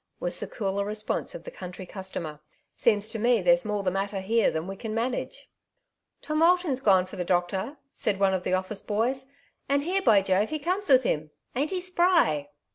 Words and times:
"was 0.19 0.39
the 0.39 0.47
cooler 0.47 0.83
response 0.83 1.35
of 1.35 1.43
the 1.43 1.51
country 1.51 1.85
customer. 1.85 2.39
'* 2.59 2.75
Seems 2.83 3.09
to 3.09 3.19
me 3.19 3.43
there^s 3.43 3.63
more 3.63 3.83
the 3.83 3.91
matter 3.91 4.19
here 4.19 4.49
than 4.49 4.65
we 4.65 4.75
can 4.75 4.95
manage."" 4.95 5.47
Tom 6.23 6.41
Alton's 6.41 6.79
gone 6.79 7.05
for 7.05 7.17
the 7.17 7.23
doctor,^' 7.23 7.77
said 7.91 8.19
one 8.19 8.33
of 8.33 8.41
the 8.43 8.49
oflSce 8.49 8.87
boys,'' 8.87 9.27
and 9.69 9.83
here, 9.83 10.01
by 10.01 10.23
Jove, 10.23 10.49
he 10.49 10.57
comes 10.57 10.89
with 10.89 11.03
him. 11.03 11.29
Ain't 11.55 11.69
he 11.69 11.79
spry 11.79 12.49